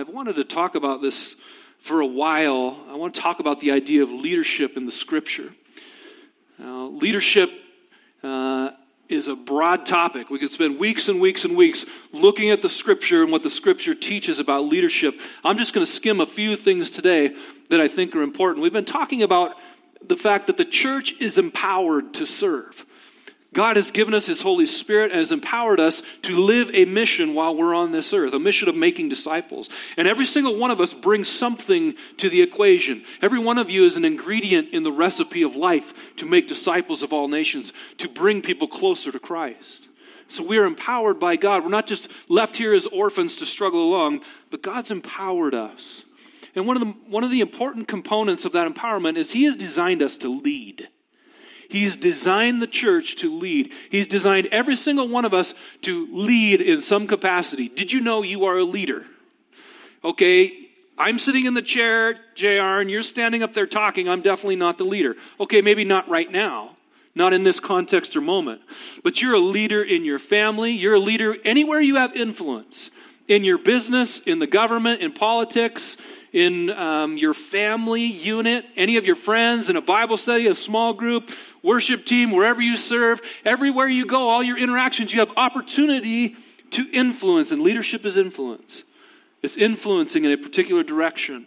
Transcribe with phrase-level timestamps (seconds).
[0.00, 1.34] I've wanted to talk about this
[1.80, 2.82] for a while.
[2.88, 5.52] I want to talk about the idea of leadership in the scripture.
[6.58, 7.50] Now, leadership
[8.22, 8.70] uh,
[9.10, 10.30] is a broad topic.
[10.30, 13.50] We could spend weeks and weeks and weeks looking at the scripture and what the
[13.50, 15.20] scripture teaches about leadership.
[15.44, 17.34] I'm just going to skim a few things today
[17.68, 18.62] that I think are important.
[18.62, 19.56] We've been talking about
[20.02, 22.86] the fact that the church is empowered to serve.
[23.52, 27.34] God has given us His Holy Spirit and has empowered us to live a mission
[27.34, 29.68] while we're on this earth, a mission of making disciples.
[29.96, 33.04] And every single one of us brings something to the equation.
[33.20, 37.02] Every one of you is an ingredient in the recipe of life to make disciples
[37.02, 39.88] of all nations, to bring people closer to Christ.
[40.28, 41.64] So we are empowered by God.
[41.64, 44.20] We're not just left here as orphans to struggle along,
[44.52, 46.04] but God's empowered us.
[46.54, 49.56] And one of the, one of the important components of that empowerment is He has
[49.56, 50.88] designed us to lead.
[51.70, 53.72] He's designed the church to lead.
[53.90, 57.68] He's designed every single one of us to lead in some capacity.
[57.68, 59.04] Did you know you are a leader?
[60.04, 64.08] Okay, I'm sitting in the chair, JR, and you're standing up there talking.
[64.08, 65.16] I'm definitely not the leader.
[65.38, 66.76] Okay, maybe not right now,
[67.14, 68.62] not in this context or moment.
[69.04, 70.72] But you're a leader in your family.
[70.72, 72.90] You're a leader anywhere you have influence
[73.28, 75.96] in your business, in the government, in politics,
[76.32, 80.92] in um, your family unit, any of your friends, in a Bible study, a small
[80.94, 81.30] group,
[81.62, 86.36] worship team, wherever you serve, everywhere you go, all your interactions, you have opportunity
[86.70, 88.82] to influence, and leadership is influence.
[89.42, 91.46] It's influencing in a particular direction.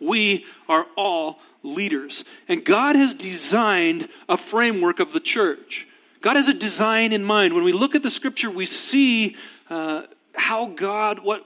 [0.00, 5.86] We are all leaders, and God has designed a framework of the church.
[6.20, 7.54] God has a design in mind.
[7.54, 9.36] When we look at the scripture, we see
[9.68, 10.02] uh,
[10.36, 11.44] how God what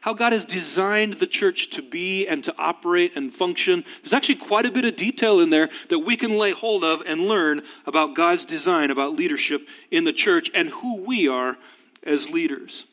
[0.00, 3.84] how God has designed the church to be and to operate and function.
[4.02, 7.02] There's actually quite a bit of detail in there that we can lay hold of
[7.06, 11.56] and learn about God's design about leadership in the church and who we are
[12.02, 12.84] as leaders.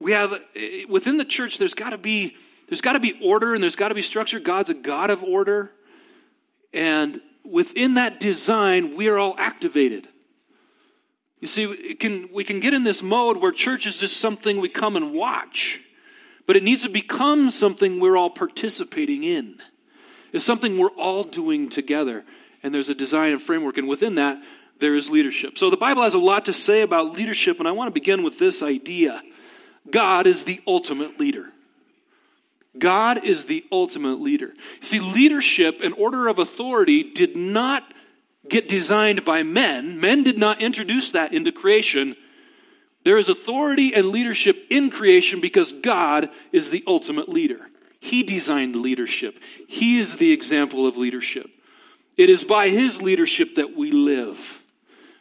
[0.00, 2.36] We have eh, within the church there's got to be
[2.68, 4.40] there's got to be order and there's got to be structure.
[4.40, 5.70] God's a God of order.
[6.72, 10.08] And within that design, we are all activated.
[11.40, 14.68] You see, can, we can get in this mode where church is just something we
[14.68, 15.80] come and watch,
[16.46, 19.60] but it needs to become something we're all participating in.
[20.32, 22.24] It's something we're all doing together.
[22.62, 24.42] And there's a design and framework, and within that,
[24.80, 25.58] there is leadership.
[25.58, 28.22] So the Bible has a lot to say about leadership, and I want to begin
[28.22, 29.22] with this idea
[29.88, 31.52] God is the ultimate leader.
[32.78, 34.52] God is the ultimate leader.
[34.80, 37.84] See, leadership and order of authority did not
[38.48, 40.00] get designed by men.
[40.00, 42.16] Men did not introduce that into creation.
[43.04, 47.60] There is authority and leadership in creation because God is the ultimate leader.
[48.00, 51.50] He designed leadership, He is the example of leadership.
[52.16, 54.38] It is by His leadership that we live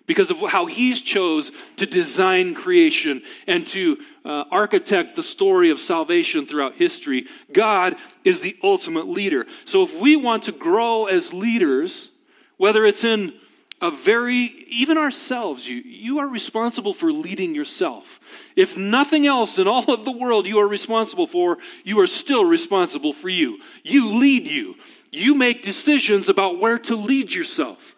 [0.07, 5.80] because of how He's chose to design creation and to uh, architect the story of
[5.80, 7.28] salvation throughout history.
[7.52, 9.46] God is the ultimate leader.
[9.66, 12.09] So if we want to grow as leaders,
[12.58, 13.34] whether it's in
[13.82, 18.20] a very, even ourselves, you, you are responsible for leading yourself.
[18.56, 22.46] If nothing else in all of the world you are responsible for, you are still
[22.46, 23.60] responsible for you.
[23.84, 24.76] You lead you.
[25.12, 27.96] You make decisions about where to lead yourself.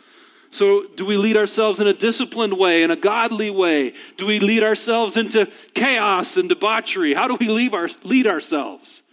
[0.50, 3.94] So, do we lead ourselves in a disciplined way, in a godly way?
[4.16, 7.13] Do we lead ourselves into chaos and debauchery?
[7.13, 9.03] How do we leave our, lead ourselves?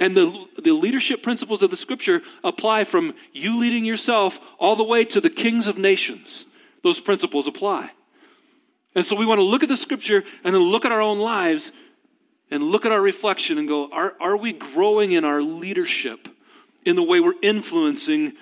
[0.00, 4.84] And the, the leadership principles of the scripture apply from you leading yourself all the
[4.84, 6.46] way to the kings of nations.
[6.82, 7.90] Those principles apply.
[8.94, 11.18] And so we want to look at the scripture and then look at our own
[11.18, 11.70] lives
[12.50, 16.28] and look at our reflection and go, are, are we growing in our leadership
[16.84, 18.32] in the way we're influencing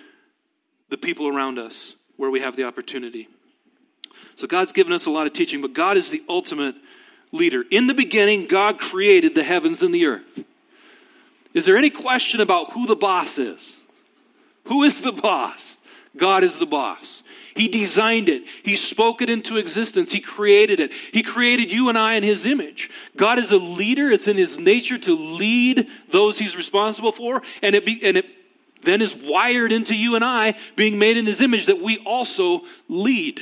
[0.88, 3.28] the people around us where we have the opportunity?
[4.36, 6.76] So God's given us a lot of teaching, but God is the ultimate
[7.32, 7.64] leader.
[7.68, 10.44] In the beginning, God created the heavens and the earth.
[11.54, 13.74] Is there any question about who the boss is?
[14.64, 15.76] Who is the boss?
[16.16, 17.22] God is the boss.
[17.54, 18.44] He designed it.
[18.62, 20.12] He spoke it into existence.
[20.12, 20.92] He created it.
[21.12, 22.90] He created you and I in His image.
[23.16, 24.10] God is a leader.
[24.10, 28.26] It's in His nature to lead those He's responsible for, and it, be, and it
[28.84, 32.62] then is wired into you and I, being made in His image, that we also
[32.88, 33.40] lead.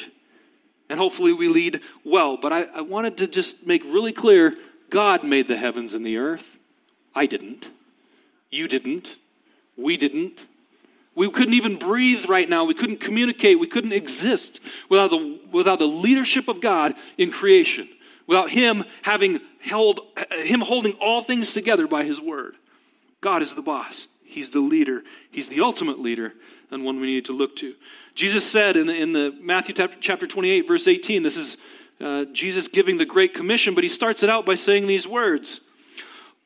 [0.88, 2.36] And hopefully we lead well.
[2.36, 4.56] But I, I wanted to just make really clear
[4.88, 6.44] God made the heavens and the earth.
[7.14, 7.68] I didn't.
[8.50, 9.16] You didn't.
[9.76, 10.40] We didn't.
[11.14, 12.64] We couldn't even breathe right now.
[12.64, 13.58] We couldn't communicate.
[13.58, 14.60] We couldn't exist
[14.90, 17.88] without the, without the leadership of God in creation,
[18.26, 20.00] without Him having held,
[20.30, 22.56] Him holding all things together by His word.
[23.22, 24.06] God is the boss.
[24.24, 25.02] He's the leader.
[25.30, 26.34] He's the ultimate leader
[26.70, 27.74] and one we need to look to.
[28.14, 31.56] Jesus said in in the Matthew chapter 28, verse 18, this is
[32.00, 35.60] uh, Jesus giving the Great Commission, but he starts it out by saying these words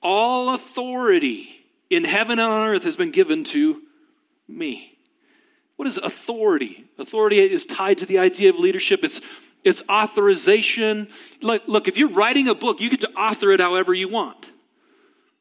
[0.03, 1.60] All authority
[1.91, 3.83] in heaven and on earth has been given to
[4.49, 4.97] me.
[5.77, 6.85] What is authority?
[6.99, 9.03] Authority is tied to the idea of leadership.
[9.03, 9.21] It's
[9.63, 11.09] it's authorization.
[11.43, 14.51] Look, look, if you're writing a book, you get to author it however you want.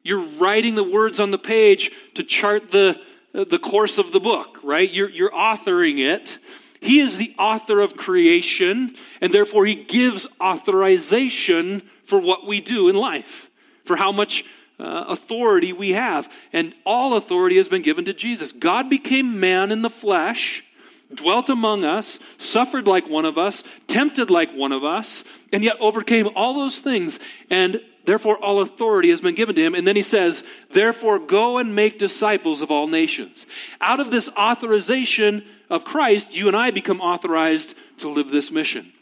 [0.02, 3.00] You're writing the words on the page to chart the,
[3.32, 4.90] the course of the book, right?
[4.90, 6.38] You're, you're authoring it.
[6.80, 12.88] He is the author of creation, and therefore he gives authorization for what we do
[12.88, 13.50] in life,
[13.84, 14.44] for how much
[14.80, 16.28] uh, authority we have.
[16.52, 18.52] And all authority has been given to Jesus.
[18.52, 20.64] God became man in the flesh,
[21.12, 25.76] dwelt among us, suffered like one of us, tempted like one of us, and yet
[25.80, 27.18] overcame all those things.
[27.50, 29.74] And therefore, all authority has been given to him.
[29.74, 30.42] And then he says,
[30.72, 33.46] Therefore, go and make disciples of all nations.
[33.80, 38.92] Out of this authorization of Christ, you and I become authorized to live this mission.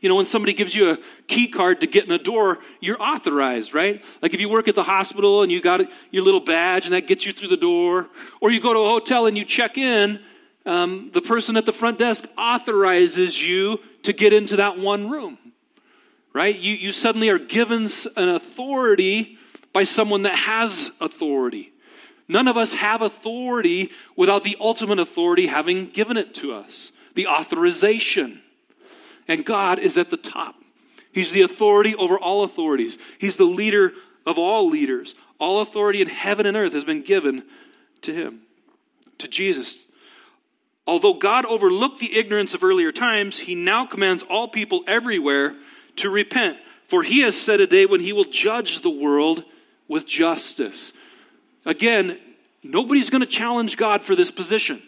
[0.00, 3.00] You know, when somebody gives you a key card to get in a door, you're
[3.02, 4.02] authorized, right?
[4.22, 5.80] Like if you work at the hospital and you got
[6.10, 8.08] your little badge and that gets you through the door,
[8.40, 10.20] or you go to a hotel and you check in,
[10.66, 15.38] um, the person at the front desk authorizes you to get into that one room,
[16.32, 16.56] right?
[16.56, 19.38] You, you suddenly are given an authority
[19.72, 21.72] by someone that has authority.
[22.28, 27.26] None of us have authority without the ultimate authority having given it to us the
[27.28, 28.40] authorization.
[29.28, 30.56] And God is at the top.
[31.12, 33.92] He's the authority over all authorities, He's the leader
[34.26, 35.14] of all leaders.
[35.40, 37.42] All authority in heaven and earth has been given
[38.02, 38.42] to Him,
[39.18, 39.76] to Jesus.
[40.86, 45.54] Although God overlooked the ignorance of earlier times, He now commands all people everywhere
[45.96, 46.58] to repent.
[46.88, 49.44] For He has set a day when He will judge the world
[49.88, 50.92] with justice.
[51.64, 52.18] Again,
[52.62, 54.82] nobody's going to challenge God for this position.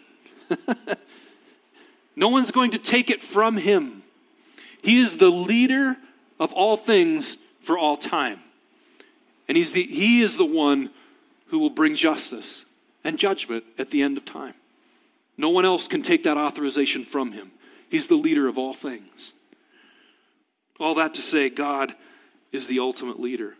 [2.15, 4.03] no one's going to take it from him.
[4.81, 5.97] He is the leader
[6.39, 8.39] of all things for all time.
[9.47, 10.91] And he's the, he is the one
[11.47, 12.65] who will bring justice
[13.03, 14.53] and judgment at the end of time.
[15.37, 17.51] No one else can take that authorization from him.
[17.89, 19.33] He's the leader of all things.
[20.79, 21.95] All that to say, God
[22.51, 23.55] is the ultimate leader.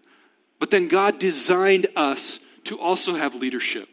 [0.59, 3.87] But then God designed us to also have leadership,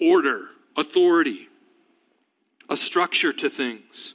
[0.00, 1.48] order, authority,
[2.68, 4.14] a structure to things.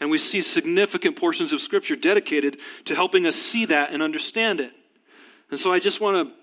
[0.00, 4.60] And we see significant portions of Scripture dedicated to helping us see that and understand
[4.60, 4.72] it.
[5.50, 6.34] And so I just want to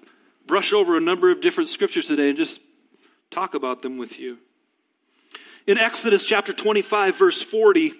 [0.48, 2.60] brush over a number of different scriptures today and just
[3.30, 4.38] talk about them with you.
[5.68, 7.94] In Exodus chapter 25, verse 40,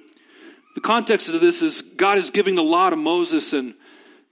[0.76, 3.76] the context of this is God is giving the law to Moses and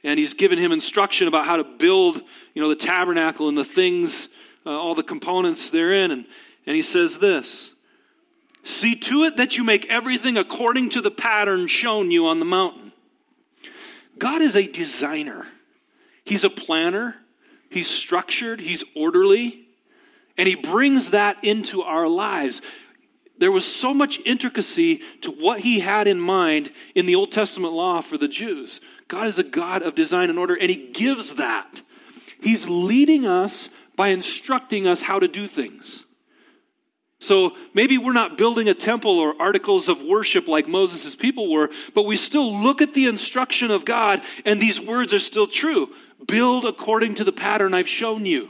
[0.03, 2.21] and he's given him instruction about how to build,
[2.53, 4.29] you know, the tabernacle and the things,
[4.65, 6.11] uh, all the components therein.
[6.11, 6.25] And,
[6.65, 7.71] and he says this
[8.63, 12.45] See to it that you make everything according to the pattern shown you on the
[12.45, 12.91] mountain.
[14.17, 15.47] God is a designer,
[16.23, 17.15] He's a planner,
[17.69, 19.67] He's structured, He's orderly,
[20.37, 22.61] and He brings that into our lives.
[23.37, 27.73] There was so much intricacy to what He had in mind in the Old Testament
[27.73, 28.81] law for the Jews.
[29.07, 31.81] God is a God of design and order, and He gives that.
[32.41, 36.03] He's leading us by instructing us how to do things.
[37.19, 41.69] So maybe we're not building a temple or articles of worship like Moses' people were,
[41.93, 45.89] but we still look at the instruction of God, and these words are still true.
[46.25, 48.49] Build according to the pattern I've shown you.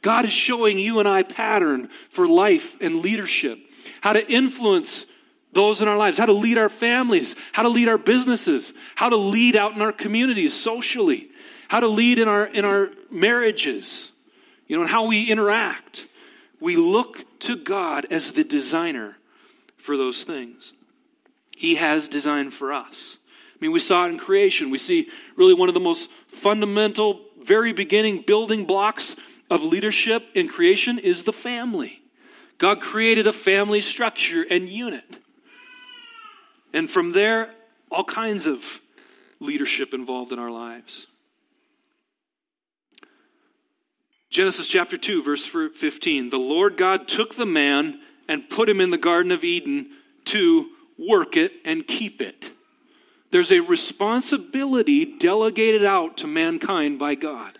[0.00, 3.58] God is showing you and I pattern for life and leadership,
[4.00, 5.04] how to influence
[5.52, 9.08] those in our lives, how to lead our families, how to lead our businesses, how
[9.08, 11.28] to lead out in our communities socially,
[11.68, 14.10] how to lead in our, in our marriages,
[14.68, 16.06] you know, and how we interact.
[16.60, 19.16] We look to God as the designer
[19.76, 20.72] for those things.
[21.56, 23.18] He has designed for us.
[23.54, 24.70] I mean, we saw it in creation.
[24.70, 29.16] We see really one of the most fundamental, very beginning building blocks
[29.48, 32.02] of leadership in creation is the family.
[32.58, 35.20] God created a family structure and unit.
[36.72, 37.54] And from there,
[37.90, 38.64] all kinds of
[39.40, 41.06] leadership involved in our lives.
[44.36, 46.28] Genesis chapter 2, verse 15.
[46.28, 49.92] The Lord God took the man and put him in the Garden of Eden
[50.26, 50.66] to
[50.98, 52.50] work it and keep it.
[53.30, 57.58] There's a responsibility delegated out to mankind by God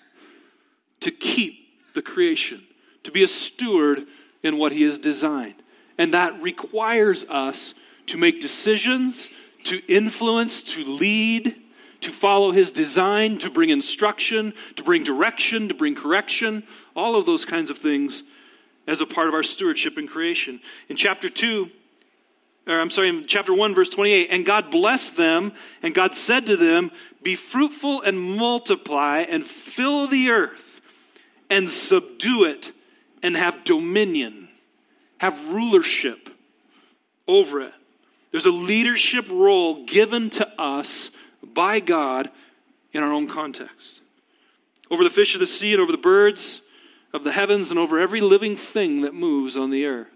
[1.00, 2.62] to keep the creation,
[3.04, 4.06] to be a steward
[4.42, 5.62] in what He has designed.
[5.96, 7.72] And that requires us
[8.08, 9.30] to make decisions,
[9.64, 11.56] to influence, to lead,
[12.00, 16.62] to follow his design, to bring instruction, to bring direction, to bring correction,
[16.94, 18.22] all of those kinds of things
[18.86, 20.60] as a part of our stewardship in creation.
[20.88, 21.70] In chapter 2,
[22.68, 26.46] or I'm sorry, in chapter 1, verse 28, and God blessed them, and God said
[26.46, 26.90] to them,
[27.22, 30.80] Be fruitful and multiply, and fill the earth,
[31.48, 32.72] and subdue it,
[33.22, 34.48] and have dominion,
[35.18, 36.28] have rulership
[37.28, 37.72] over it.
[38.30, 41.10] There's a leadership role given to us
[41.54, 42.30] by God
[42.92, 44.00] in our own context.
[44.90, 46.62] Over the fish of the sea and over the birds
[47.12, 50.08] of the heavens and over every living thing that moves on the earth.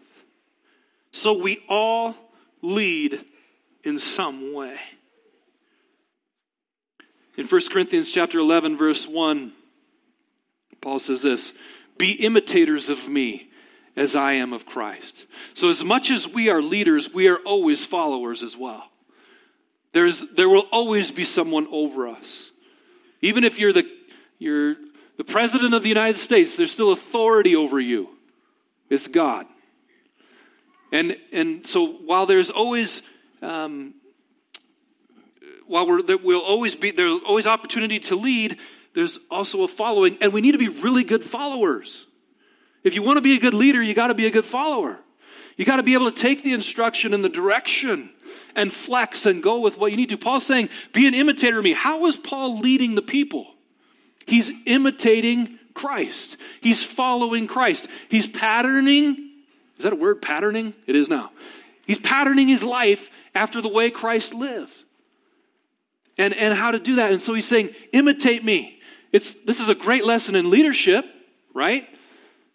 [1.13, 2.15] So we all
[2.63, 3.25] lead
[3.85, 4.79] in some way.
[7.37, 9.53] In 1 Corinthians chapter 11 verse 1
[10.81, 11.53] Paul says this,
[11.99, 13.51] "Be imitators of me
[13.97, 17.85] as I am of Christ." So as much as we are leaders, we are always
[17.85, 18.91] followers as well.
[19.93, 22.51] There's there will always be someone over us.
[23.23, 23.85] Even if you're the
[24.39, 24.77] you're
[25.17, 28.09] the president of the United States, there's still authority over you.
[28.89, 29.47] It's God.
[30.93, 33.03] And, and so while there's always,
[33.43, 33.95] um,
[35.67, 38.57] while we're, there will always be, there's always opportunity to lead,
[38.95, 42.07] there's also a following, and we need to be really good followers.
[42.83, 44.99] If you want to be a good leader, you got to be a good follower.
[45.57, 48.11] You got to be able to take the instruction and the direction
[48.55, 50.19] and flex and go with what you need to.
[50.19, 51.73] Paul's saying, be an imitator of me.
[51.73, 53.55] How is Paul leading the people?
[54.27, 56.37] He's imitating Christ.
[56.61, 57.89] He's following Christ.
[58.09, 59.31] He's patterning
[59.81, 60.75] is that a word, patterning?
[60.87, 61.31] It is now.
[61.87, 64.75] He's patterning his life after the way Christ lived.
[66.19, 67.13] And, and how to do that.
[67.13, 68.79] And so he's saying, imitate me.
[69.11, 71.07] It's, this is a great lesson in leadership,
[71.55, 71.89] right?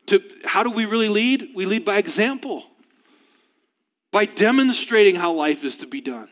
[0.06, 1.50] To, how do we really lead?
[1.56, 2.64] We lead by example,
[4.16, 6.30] by demonstrating how life is to be done.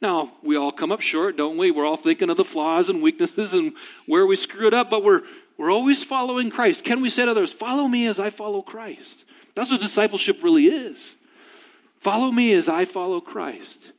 [0.00, 1.72] Now, we all come up short, don't we?
[1.72, 3.72] We're all thinking of the flaws and weaknesses and
[4.06, 5.22] where we screwed it up, but we're,
[5.56, 6.84] we're always following Christ.
[6.84, 9.24] Can we say to others, Follow me as I follow Christ?
[9.56, 11.16] That's what discipleship really is.
[11.98, 13.90] Follow me as I follow Christ.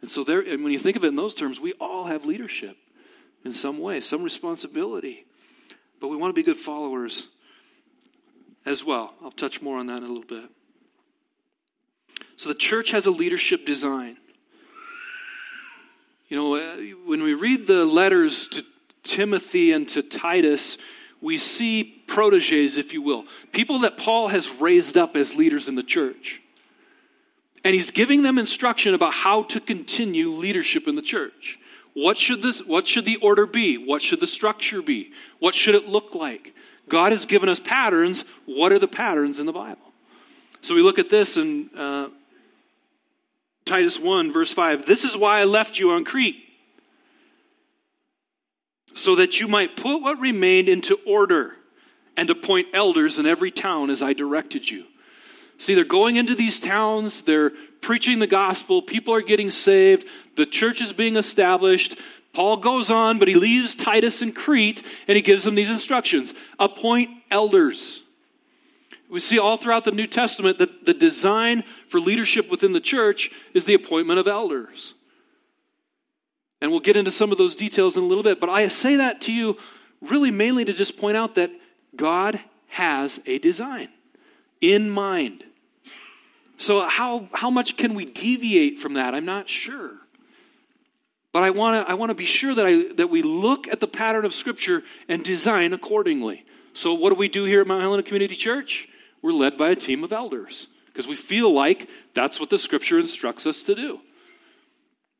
[0.00, 2.24] And so there, and when you think of it in those terms, we all have
[2.24, 2.76] leadership
[3.44, 5.26] in some way, some responsibility.
[5.98, 7.26] But we want to be good followers
[8.64, 9.14] as well.
[9.24, 10.48] I'll touch more on that in a little bit.
[12.36, 14.16] So the church has a leadership design.
[16.28, 18.64] You know, uh, when we read the letters to
[19.02, 20.76] Timothy and to Titus,
[21.20, 25.74] we see proteges, if you will, people that Paul has raised up as leaders in
[25.74, 26.40] the church.
[27.64, 31.58] And he's giving them instruction about how to continue leadership in the church.
[31.94, 33.76] What should, this, what should the order be?
[33.76, 35.12] What should the structure be?
[35.40, 36.54] What should it look like?
[36.88, 38.24] God has given us patterns.
[38.46, 39.87] What are the patterns in the Bible?
[40.62, 42.08] So we look at this in uh,
[43.64, 44.86] Titus 1, verse 5.
[44.86, 46.44] This is why I left you on Crete
[48.94, 51.52] so that you might put what remained into order
[52.16, 54.84] and appoint elders in every town as I directed you.
[55.58, 57.50] See, they're going into these towns, they're
[57.80, 61.96] preaching the gospel, people are getting saved, the church is being established.
[62.32, 66.34] Paul goes on, but he leaves Titus in Crete and he gives them these instructions
[66.58, 68.02] appoint elders.
[69.10, 73.30] We see all throughout the New Testament that the design for leadership within the church
[73.54, 74.94] is the appointment of elders.
[76.60, 78.40] And we'll get into some of those details in a little bit.
[78.40, 79.56] But I say that to you
[80.00, 81.50] really mainly to just point out that
[81.96, 83.88] God has a design
[84.60, 85.44] in mind.
[86.58, 89.14] So, how, how much can we deviate from that?
[89.14, 89.92] I'm not sure.
[91.32, 93.86] But I want to I wanna be sure that, I, that we look at the
[93.86, 96.44] pattern of Scripture and design accordingly.
[96.72, 98.88] So, what do we do here at Mount Helena Community Church?
[99.22, 102.98] We're led by a team of elders because we feel like that's what the Scripture
[102.98, 104.00] instructs us to do.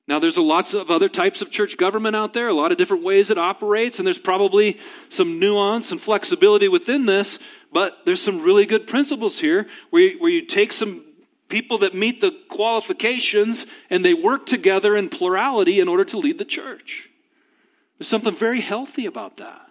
[0.09, 2.79] Now, there's a lots of other types of church government out there, a lot of
[2.79, 4.79] different ways it operates, and there's probably
[5.11, 7.39] some nuance and flexibility within this,
[7.71, 11.05] but there's some really good principles here where you, where you take some
[11.49, 16.39] people that meet the qualifications and they work together in plurality in order to lead
[16.39, 17.11] the church.
[17.99, 19.71] There's something very healthy about that.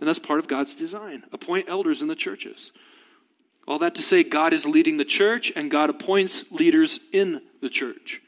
[0.00, 1.24] And that's part of God's design.
[1.32, 2.72] Appoint elders in the churches.
[3.68, 7.68] All that to say, God is leading the church and God appoints leaders in the
[7.68, 8.22] church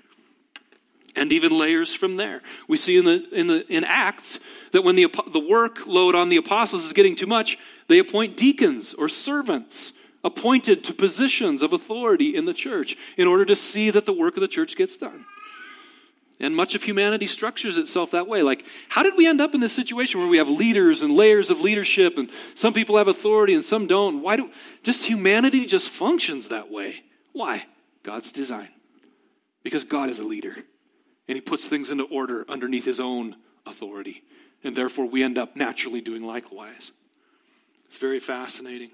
[1.17, 2.43] and even layers from there.
[2.69, 4.39] We see in the in the in Acts
[4.73, 7.57] that when the the workload on the apostles is getting too much,
[7.89, 9.93] they appoint deacons or servants
[10.23, 14.37] appointed to positions of authority in the church in order to see that the work
[14.37, 15.25] of the church gets done.
[16.41, 18.43] And much of humanity structures itself that way.
[18.43, 21.51] Like, how did we end up in this situation where we have leaders and layers
[21.51, 24.23] of leadership and some people have authority and some don't?
[24.23, 24.51] Why do
[24.83, 27.05] just humanity just functions that way?
[27.33, 27.67] Why?
[28.03, 28.71] God's design.
[29.63, 30.57] Because God is a leader
[31.29, 34.23] and he puts things into order underneath his own authority.
[34.65, 36.91] And therefore, we end up naturally doing likewise.
[37.89, 38.91] It's very fascinating.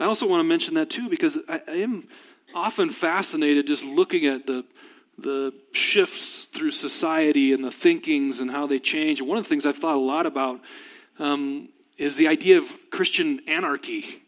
[0.00, 2.08] I also want to mention that too because I, I am
[2.54, 4.64] often fascinated just looking at the
[5.18, 9.22] the shifts through society and the thinkings and how they change.
[9.22, 10.60] One of the things I've thought a lot about
[11.18, 14.22] um, is the idea of Christian anarchy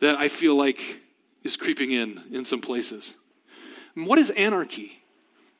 [0.00, 1.00] that I feel like
[1.42, 3.14] is creeping in in some places.
[3.96, 5.02] And what is anarchy?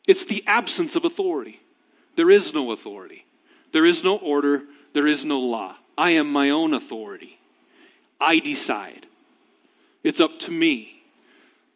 [0.06, 1.60] It's the absence of authority.
[2.16, 3.24] There is no authority.
[3.72, 4.62] There is no order.
[4.92, 5.76] There is no law.
[5.96, 7.38] I am my own authority.
[8.20, 9.06] I decide.
[10.02, 11.02] It's up to me.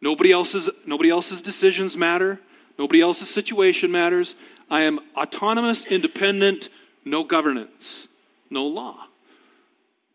[0.01, 2.39] Nobody else's, nobody else's decisions matter.
[2.77, 4.35] Nobody else's situation matters.
[4.69, 6.69] I am autonomous, independent,
[7.05, 8.07] no governance,
[8.49, 9.07] no law.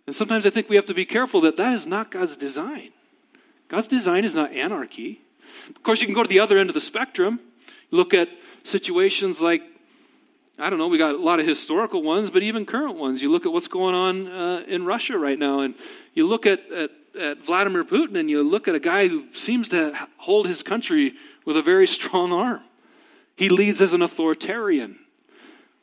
[0.06, 2.90] And sometimes I think we have to be careful that that is not God's design.
[3.68, 5.20] God's design is not anarchy.
[5.68, 7.40] Of course, you can go to the other end of the spectrum.
[7.90, 8.28] Look at
[8.64, 9.62] situations like,
[10.58, 13.22] I don't know, we got a lot of historical ones, but even current ones.
[13.22, 15.74] You look at what's going on uh, in Russia right now, and
[16.14, 19.68] you look at, at, at Vladimir Putin, and you look at a guy who seems
[19.68, 21.14] to hold his country
[21.48, 22.60] with a very strong arm.
[23.34, 24.98] He leads as an authoritarian.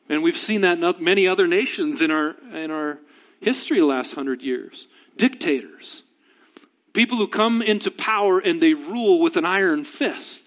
[0.08, 3.00] And we've seen that in many other nations in our, in our
[3.40, 4.86] history the last hundred years.
[5.16, 6.04] Dictators.
[6.92, 10.42] People who come into power and they rule with an iron fist,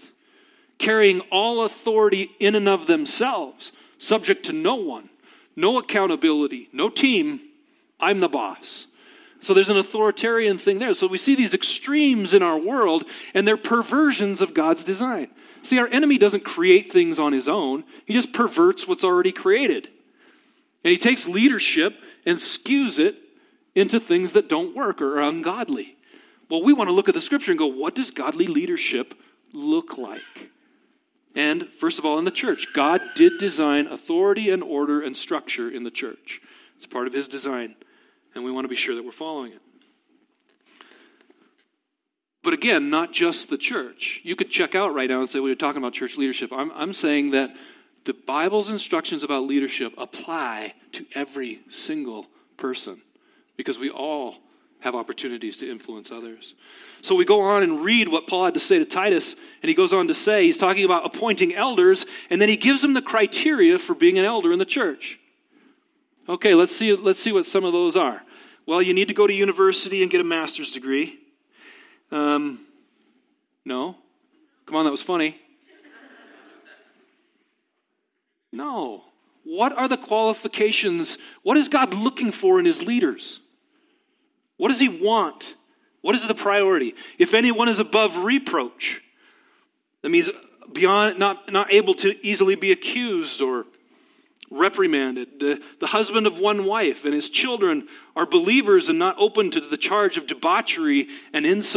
[0.77, 5.09] carrying all authority in and of themselves, subject to no one,
[5.53, 7.41] no accountability, no team.
[7.99, 8.87] I'm the boss.
[9.41, 10.93] So there's an authoritarian thing there.
[10.93, 15.29] So we see these extremes in our world, and they're perversions of God's design.
[15.63, 19.89] See, our enemy doesn't create things on his own, he just perverts what's already created.
[20.83, 23.15] And he takes leadership and skews it
[23.75, 25.95] into things that don't work or are ungodly.
[26.49, 29.13] Well, we want to look at the scripture and go, what does godly leadership
[29.53, 30.49] look like?
[31.35, 35.69] And first of all, in the church, God did design authority and order and structure
[35.69, 36.41] in the church.
[36.77, 37.75] It's part of his design
[38.35, 39.61] and we want to be sure that we're following it.
[42.41, 44.21] But again, not just the church.
[44.23, 46.51] You could check out right now and say, well, you're talking about church leadership.
[46.53, 47.53] I'm, I'm saying that
[48.05, 53.01] the Bible's instructions about leadership apply to every single person
[53.57, 54.37] because we all
[54.79, 56.53] have opportunities to influence others.
[57.01, 59.75] So we go on and read what Paul had to say to Titus, and he
[59.75, 63.01] goes on to say, he's talking about appointing elders, and then he gives them the
[63.01, 65.19] criteria for being an elder in the church.
[66.27, 68.21] Okay, let's see, let's see what some of those are.
[68.69, 71.17] Well, you need to go to university and get a master's degree.
[72.11, 72.67] Um,
[73.65, 73.95] no.
[74.67, 75.41] Come on, that was funny.
[78.51, 79.05] No.
[79.43, 81.17] What are the qualifications?
[81.41, 83.39] What is God looking for in his leaders?
[84.57, 85.55] What does he want?
[86.01, 86.93] What is the priority?
[87.17, 89.01] If anyone is above reproach,
[90.03, 90.29] that means
[90.71, 93.65] beyond not, not able to easily be accused or
[94.49, 95.39] reprimanded.
[95.39, 99.61] The, the husband of one wife and his children are believers and not open to
[99.61, 101.67] the charge of debauchery and insult